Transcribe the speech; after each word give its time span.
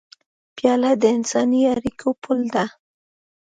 پیاله 0.55 0.91
د 1.01 1.03
انساني 1.17 1.61
اړیکو 1.73 2.09
پُل 2.21 2.39
ده. 2.53 2.65